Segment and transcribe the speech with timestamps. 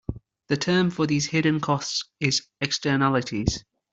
[0.47, 3.63] The term for these hidden costs is "Externalities".